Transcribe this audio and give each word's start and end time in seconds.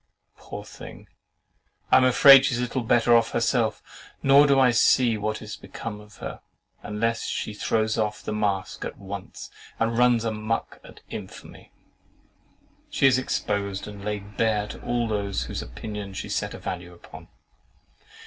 Poor 0.35 0.65
thing! 0.65 1.07
I 1.91 1.97
am 1.97 2.03
afraid 2.03 2.45
she 2.47 2.55
is 2.55 2.59
little 2.59 2.81
better 2.81 3.15
off 3.15 3.33
herself; 3.33 3.83
nor 4.23 4.47
do 4.47 4.59
I 4.59 4.71
see 4.71 5.15
what 5.15 5.43
is 5.43 5.55
to 5.55 5.61
become 5.61 6.01
of 6.01 6.15
her, 6.17 6.41
unless 6.81 7.27
she 7.27 7.53
throws 7.53 7.99
off 7.99 8.23
the 8.23 8.33
mask 8.33 8.83
at 8.83 8.97
once, 8.97 9.51
and 9.79 9.95
RUNS 9.95 10.25
A 10.25 10.31
MUCK 10.31 10.79
at 10.83 11.01
infamy. 11.11 11.71
She 12.89 13.05
is 13.05 13.19
exposed 13.19 13.87
and 13.87 14.03
laid 14.03 14.37
bare 14.37 14.65
to 14.69 14.81
all 14.81 15.07
those 15.07 15.43
whose 15.43 15.61
opinion 15.61 16.15
she 16.15 16.29
set 16.29 16.55
a 16.55 16.57
value 16.57 16.93
upon. 16.95 17.27